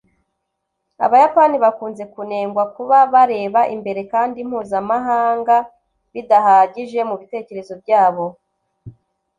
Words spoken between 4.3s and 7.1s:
mpuzamahanga bidahagije